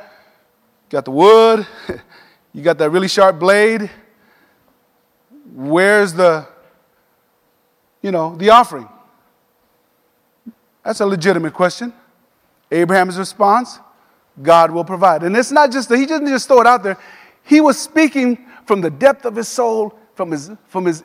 [0.90, 1.66] got the wood,
[2.52, 3.90] you got that really sharp blade.
[5.54, 6.46] Where's the,
[8.02, 8.88] you know, the offering?
[10.84, 11.92] That's a legitimate question.
[12.72, 13.78] Abraham's response
[14.40, 15.22] God will provide.
[15.22, 16.96] And it's not just that he didn't just throw it out there,
[17.44, 21.04] he was speaking from the depth of his soul, from his, from his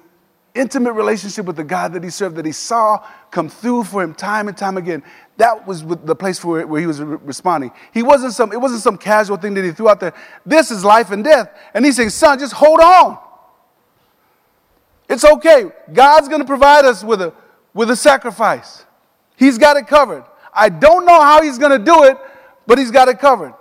[0.56, 4.14] intimate relationship with the God that he served, that he saw come through for him
[4.14, 5.04] time and time again.
[5.38, 7.72] That was the place where, where he was re- responding.
[7.94, 10.14] He wasn't some, it wasn't some casual thing that he threw out there.
[10.46, 11.50] This is life and death.
[11.74, 13.18] And he's saying, son, just hold on.
[15.10, 15.72] It's okay.
[15.92, 17.34] God's going to provide us with a,
[17.74, 18.86] with a sacrifice.
[19.36, 20.24] He's got it covered.
[20.58, 22.18] I don't know how he's going to do it,
[22.66, 23.54] but he's got it covered.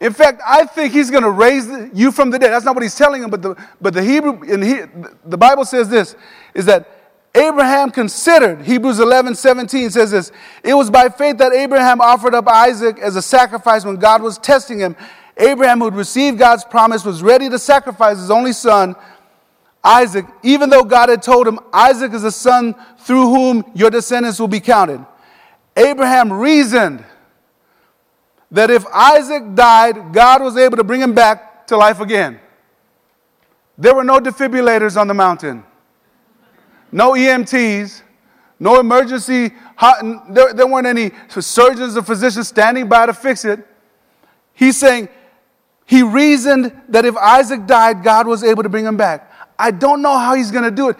[0.00, 2.52] In fact, I think he's going to raise you from the dead.
[2.52, 4.80] That's not what he's telling him, but the, but the Hebrew, in he,
[5.24, 6.16] the Bible says this,
[6.54, 6.88] is that
[7.34, 10.32] Abraham considered, Hebrews 11, 17 says this,
[10.64, 14.38] it was by faith that Abraham offered up Isaac as a sacrifice when God was
[14.38, 14.96] testing him.
[15.36, 18.96] Abraham, who had received God's promise, was ready to sacrifice his only son,
[19.84, 24.38] Isaac, even though God had told him, Isaac is the son through whom your descendants
[24.38, 25.04] will be counted.
[25.80, 27.04] Abraham reasoned
[28.50, 32.40] that if Isaac died, God was able to bring him back to life again.
[33.78, 35.64] There were no defibrillators on the mountain,
[36.92, 38.02] no EMTs,
[38.58, 39.52] no emergency,
[40.28, 43.66] there, there weren't any surgeons or physicians standing by to fix it.
[44.52, 45.08] He's saying
[45.86, 49.32] he reasoned that if Isaac died, God was able to bring him back.
[49.58, 50.96] I don't know how he's going to do it.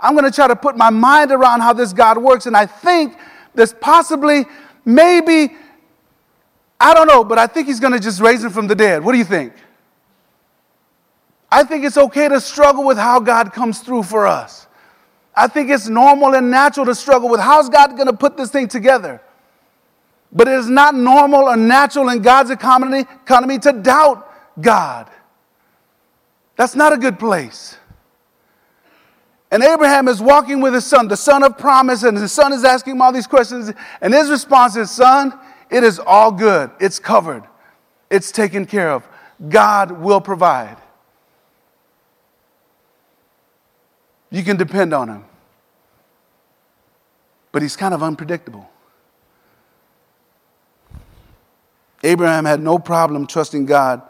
[0.00, 2.64] I'm going to try to put my mind around how this God works, and I
[2.66, 3.16] think
[3.54, 4.46] there's possibly,
[4.84, 5.56] maybe,
[6.80, 9.04] I don't know, but I think he's going to just raise him from the dead.
[9.04, 9.52] What do you think?
[11.50, 14.66] I think it's okay to struggle with how God comes through for us.
[15.34, 18.50] I think it's normal and natural to struggle with how's God going to put this
[18.50, 19.20] thing together.
[20.32, 25.10] But it is not normal or natural in God's economy, economy to doubt God.
[26.56, 27.76] That's not a good place.
[29.52, 32.64] And Abraham is walking with his son, the son of promise, and his son is
[32.64, 33.70] asking him all these questions.
[34.00, 35.38] And his response is, Son,
[35.70, 36.70] it is all good.
[36.80, 37.44] It's covered,
[38.10, 39.06] it's taken care of.
[39.50, 40.78] God will provide.
[44.30, 45.24] You can depend on him.
[47.50, 48.70] But he's kind of unpredictable.
[52.02, 54.00] Abraham had no problem trusting God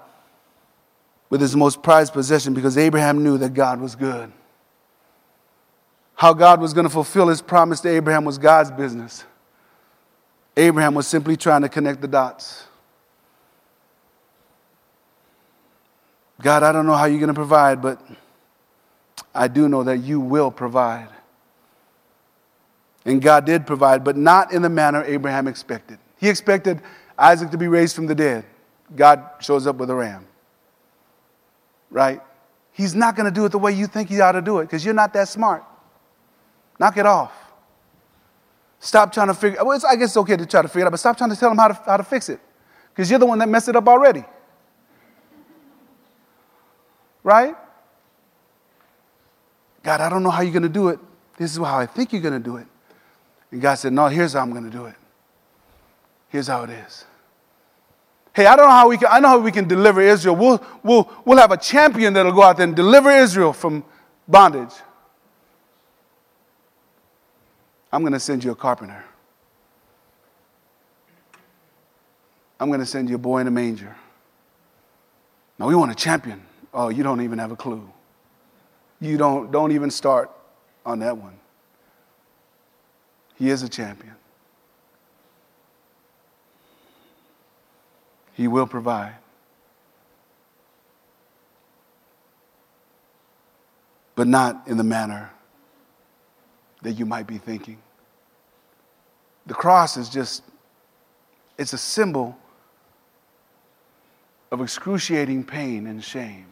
[1.31, 4.33] with his most prized possession because Abraham knew that God was good.
[6.15, 9.25] How God was going to fulfill his promise to Abraham was God's business.
[10.57, 12.65] Abraham was simply trying to connect the dots.
[16.41, 18.01] God, I don't know how you're going to provide, but
[19.35, 21.09] I do know that you will provide.
[23.05, 25.99] And God did provide, but not in the manner Abraham expected.
[26.19, 26.81] He expected
[27.19, 28.45] Isaac to be raised from the dead.
[28.95, 30.27] God shows up with a ram.
[31.91, 32.21] Right?
[32.73, 34.65] He's not going to do it the way you think he ought to do it
[34.65, 35.65] because you're not that smart.
[36.83, 37.33] Knock it off.
[38.81, 40.91] Stop trying to figure well, I guess it's okay to try to figure it out,
[40.91, 42.41] but stop trying to tell them how to, how to fix it
[42.91, 44.25] because you're the one that messed it up already.
[47.23, 47.55] Right?
[49.85, 50.99] God, I don't know how you're going to do it.
[51.37, 52.67] This is how I think you're going to do it.
[53.53, 54.97] And God said, No, here's how I'm going to do it.
[56.31, 57.05] Here's how it is.
[58.35, 60.35] Hey, I don't know how we can, I know how we can deliver Israel.
[60.35, 63.85] We'll, we'll, we'll have a champion that'll go out there and deliver Israel from
[64.27, 64.73] bondage.
[67.93, 69.05] I'm going to send you a carpenter.
[72.59, 73.95] I'm going to send you a boy in a manger.
[75.59, 76.43] Now, we want a champion.
[76.73, 77.87] Oh, you don't even have a clue.
[79.01, 80.31] You don't, don't even start
[80.87, 81.39] on that one.
[83.37, 84.15] He is a champion.
[88.35, 89.17] He will provide.
[94.15, 95.31] But not in the manner
[96.83, 97.79] that you might be thinking.
[99.47, 100.43] The cross is just,
[101.59, 102.37] it's a symbol
[104.51, 106.47] of excruciating pain and shame.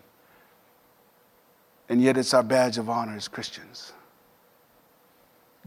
[1.89, 3.93] And yet it's our badge of honor as Christians.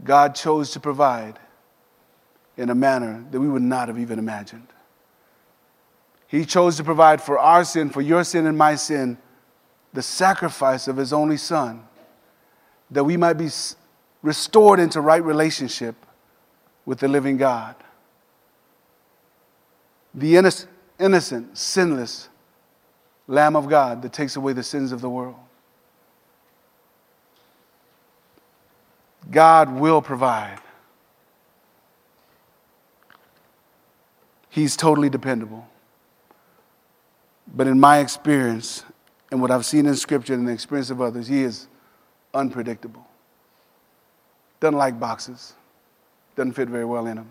[0.02, 1.38] God chose to provide
[2.56, 4.68] in a manner that we would not have even imagined.
[6.26, 9.18] He chose to provide for our sin, for your sin and my sin,
[9.92, 11.84] the sacrifice of His only Son,
[12.90, 13.48] that we might be
[14.24, 15.94] restored into right relationship
[16.86, 17.76] with the living God.
[20.14, 20.36] The
[20.98, 22.30] innocent, sinless
[23.28, 25.36] Lamb of God that takes away the sins of the world.
[29.30, 30.58] God will provide.
[34.48, 35.68] He's totally dependable.
[37.54, 38.84] But in my experience,
[39.30, 41.68] and what I've seen in Scripture and the experience of others, He is
[42.32, 43.06] unpredictable.
[44.64, 45.52] Doesn't like boxes,
[46.36, 47.30] doesn't fit very well in them.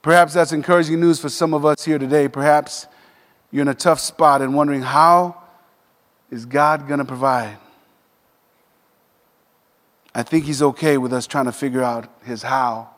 [0.00, 2.28] Perhaps that's encouraging news for some of us here today.
[2.28, 2.86] Perhaps
[3.50, 5.42] you're in a tough spot and wondering how
[6.30, 7.56] is God going to provide?
[10.14, 12.90] I think He's okay with us trying to figure out His how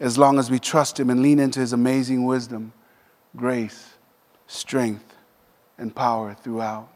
[0.00, 2.72] as long as we trust Him and lean into His amazing wisdom,
[3.36, 3.96] grace,
[4.46, 5.14] strength,
[5.76, 6.88] and power throughout.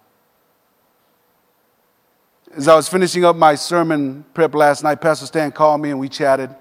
[2.56, 6.00] As I was finishing up my sermon prep last night, Pastor Stan called me and
[6.00, 6.52] we chatted.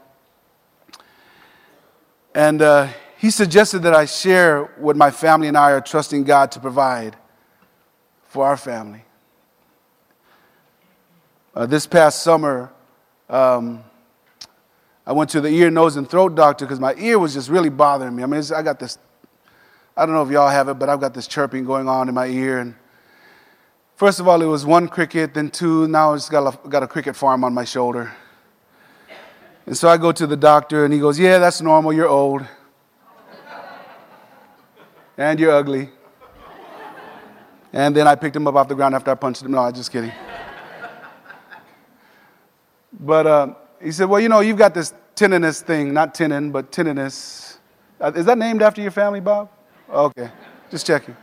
[2.36, 6.52] And uh, he suggested that I share what my family and I are trusting God
[6.52, 7.16] to provide
[8.28, 9.04] for our family.
[11.56, 12.72] Uh, this past summer,
[13.28, 13.84] um,
[15.08, 17.70] I went to the ear, nose, and throat doctor because my ear was just really
[17.70, 18.22] bothering me.
[18.22, 19.00] I mean, I got this,
[19.98, 22.14] I don't know if y'all have it, but I've got this chirping going on in
[22.14, 22.60] my ear.
[22.60, 22.76] And
[24.00, 25.86] First of all, it was one cricket, then two.
[25.90, 28.14] Now it's got a, got a cricket farm on my shoulder.
[29.66, 31.92] And so I go to the doctor, and he goes, Yeah, that's normal.
[31.92, 32.46] You're old.
[35.18, 35.90] and you're ugly.
[37.74, 39.52] And then I picked him up off the ground after I punched him.
[39.52, 40.14] No, I'm just kidding.
[43.02, 46.72] but uh, he said, Well, you know, you've got this tinnitus thing, not tinnin, but
[46.72, 47.58] tinnitus.
[48.00, 49.50] Uh, is that named after your family, Bob?
[49.90, 50.32] Okay,
[50.72, 51.18] just checking.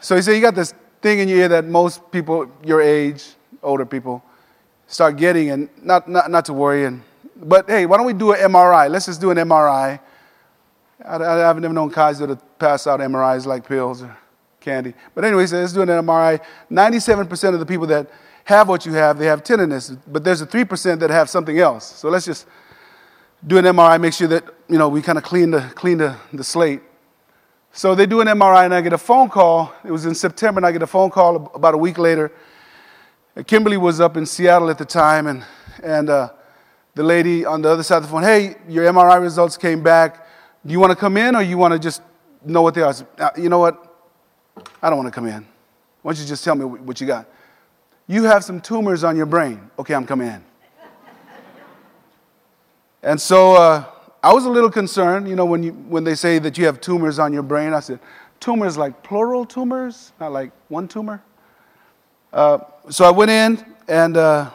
[0.00, 3.24] So he said, You got this thing in your ear that most people your age,
[3.62, 4.22] older people,
[4.86, 6.84] start getting, and not, not, not to worry.
[6.84, 7.02] And,
[7.36, 8.90] but hey, why don't we do an MRI?
[8.90, 10.00] Let's just do an MRI.
[11.04, 14.16] I, I haven't even known Kaiser to pass out MRIs like pills or
[14.60, 14.94] candy.
[15.14, 16.40] But anyway, so let's do an MRI.
[16.70, 18.10] 97% of the people that
[18.44, 21.84] have what you have, they have tinnitus, but there's a 3% that have something else.
[21.84, 22.46] So let's just
[23.46, 26.16] do an MRI, make sure that, you know, we kind of clean the, clean the,
[26.32, 26.80] the slate.
[27.76, 29.70] So they do an MRI, and I get a phone call.
[29.84, 32.32] It was in September, and I get a phone call about a week later.
[33.46, 35.44] Kimberly was up in Seattle at the time, and,
[35.82, 36.30] and uh,
[36.94, 40.26] the lady on the other side of the phone, hey, your MRI results came back.
[40.64, 42.00] Do you want to come in, or you want to just
[42.46, 42.94] know what they are?
[42.94, 43.94] Said, uh, you know what?
[44.82, 45.46] I don't want to come in.
[46.00, 47.28] Why don't you just tell me what you got?
[48.06, 49.70] You have some tumors on your brain.
[49.78, 50.44] Okay, I'm coming in.
[53.02, 53.84] and so uh,
[54.26, 56.80] I was a little concerned, you know, when, you, when they say that you have
[56.80, 57.72] tumors on your brain.
[57.72, 58.00] I said,
[58.40, 61.22] tumors like plural tumors, not like one tumor.
[62.32, 62.58] Uh,
[62.90, 64.50] so I went in, and uh,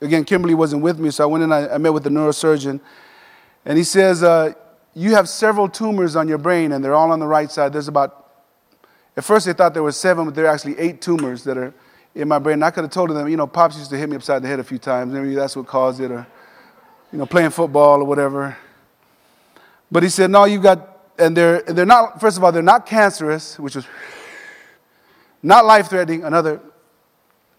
[0.00, 2.80] again, Kimberly wasn't with me, so I went in, I, I met with the neurosurgeon,
[3.64, 4.54] and he says, uh,
[4.94, 7.72] You have several tumors on your brain, and they're all on the right side.
[7.72, 8.28] There's about,
[9.16, 11.72] at first they thought there were seven, but there are actually eight tumors that are
[12.16, 12.54] in my brain.
[12.54, 14.48] And I could have told them, you know, Pops used to hit me upside the
[14.48, 15.12] head a few times.
[15.12, 16.26] Maybe that's what caused it, or,
[17.12, 18.56] you know, playing football or whatever.
[19.90, 22.86] But he said, No, you got, and they're, they're not, first of all, they're not
[22.86, 23.86] cancerous, which was
[25.42, 26.24] not life threatening.
[26.24, 26.60] Another,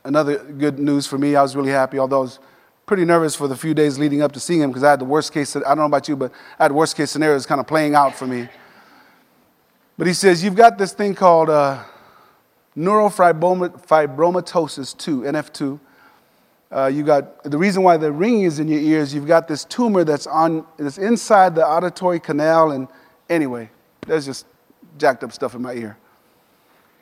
[0.04, 1.36] another good news for me.
[1.36, 2.40] I was really happy, although I was
[2.86, 5.06] pretty nervous for the few days leading up to seeing him because I had the
[5.06, 7.68] worst case, I don't know about you, but I had worst case scenarios kind of
[7.68, 8.50] playing out for me.
[9.98, 11.84] But he says, You've got this thing called uh,
[12.76, 15.80] neurofibromatosis 2, NF2.
[16.72, 19.14] Uh, you got the reason why the ringing is in your ears.
[19.14, 22.88] You've got this tumor that's on that's inside the auditory canal, and
[23.30, 23.70] anyway,
[24.08, 24.46] there's just
[24.98, 25.98] jacked up stuff in my ear.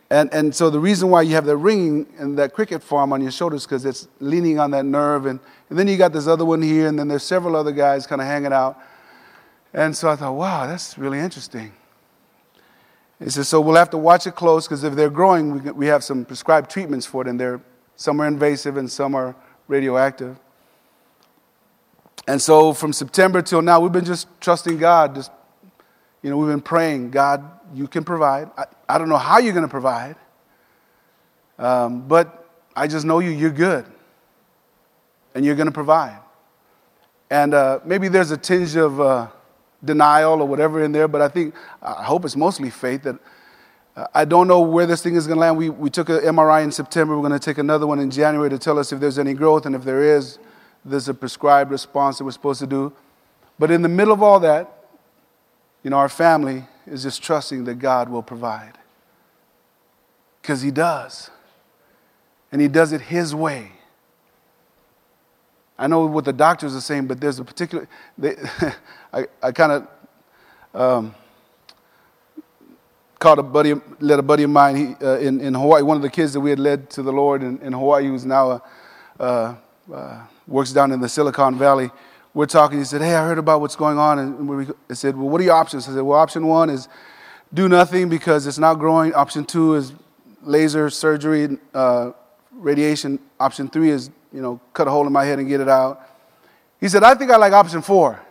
[0.10, 3.22] And and so the reason why you have that ringing and that cricket form on
[3.22, 5.40] your shoulders because it's leaning on that nerve, and,
[5.70, 8.22] and then you got this other one here, and then there's several other guys kind
[8.22, 8.80] of hanging out.
[9.72, 11.72] And so I thought, wow, that's really interesting.
[13.20, 15.86] He says, so we'll have to watch it close because if they're growing, we, we
[15.88, 17.62] have some prescribed treatments for it, and they're
[18.00, 19.36] some are invasive and some are
[19.70, 20.38] radioactive.
[22.28, 25.16] And so from September till now, we've been just trusting God.
[25.16, 25.32] Just,
[26.22, 27.44] you know, we've been praying, God,
[27.74, 28.50] you can provide.
[28.58, 30.18] I, I don't know how you're going to provide,
[31.58, 33.86] um, but I just know you, you're good.
[35.34, 36.20] And you're going to provide.
[37.30, 39.28] And uh, maybe there's a tinge of uh,
[39.86, 43.18] denial or whatever in there, but I think, I hope it's mostly faith that
[44.14, 45.58] I don't know where this thing is going to land.
[45.58, 47.16] We, we took an MRI in September.
[47.16, 49.66] We're going to take another one in January to tell us if there's any growth,
[49.66, 50.38] and if there is,
[50.86, 52.94] there's a prescribed response that we're supposed to do.
[53.58, 54.72] But in the middle of all that,
[55.84, 58.78] you know, our family is just trusting that God will provide.
[60.42, 61.30] Because He does.
[62.52, 63.72] And He does it His way.
[65.78, 67.88] I know what the doctors are saying, but there's a particular,
[68.18, 68.36] they,
[69.14, 69.88] I, I kind of,
[70.80, 71.16] um,
[73.20, 76.04] called a buddy, led a buddy of mine he, uh, in, in Hawaii, one of
[76.04, 78.64] the kids that we had led to the Lord in, in Hawaii, who's now
[79.20, 79.56] uh,
[79.94, 81.92] uh, works down in the Silicon Valley.
[82.34, 82.78] We're talking.
[82.78, 85.42] He said, "Hey, I heard about what's going on." And we, I said, "Well, what
[85.42, 86.88] are your options?" I said, "Well, option one is
[87.54, 89.14] do nothing because it's not growing.
[89.14, 89.94] Option two is
[90.44, 92.12] laser surgery, uh,
[92.54, 93.20] radiation.
[93.40, 96.02] Option three is you know cut a hole in my head and get it out."
[96.80, 98.22] He said, "I think I like option four.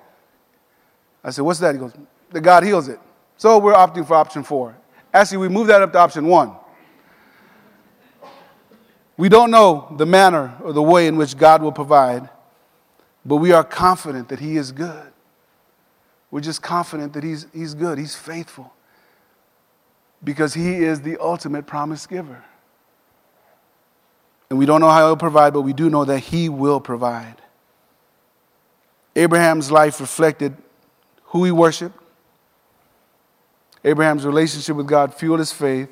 [1.23, 1.93] I said, "What's that?" He goes,
[2.31, 3.01] "The God heals it."
[3.39, 4.77] So we're opting for option four.
[5.15, 6.53] Actually, we moved that up to option one.
[9.17, 12.29] We don't know the manner or the way in which God will provide,
[13.25, 15.13] but we are confident that He is good.
[16.31, 18.73] We're just confident that He's, he's good, He's faithful,
[20.23, 22.45] because He is the ultimate promise giver.
[24.51, 27.37] And we don't know how He'll provide, but we do know that He will provide.
[29.17, 30.57] Abraham's life reflected
[31.25, 31.99] who he worshiped,
[33.85, 35.89] Abraham's relationship with God fueled his faith,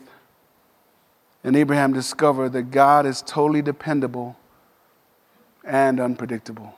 [1.45, 4.37] and Abraham discovered that God is totally dependable
[5.64, 6.74] and unpredictable.